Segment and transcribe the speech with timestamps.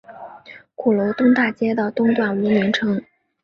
[0.73, 2.99] 鼓楼东大街的东段无名称。